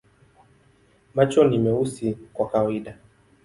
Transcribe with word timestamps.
Macho 1.15 1.43
ni 1.45 1.57
meusi 1.57 2.13
kwa 2.33 2.49
kawaida. 2.49 2.97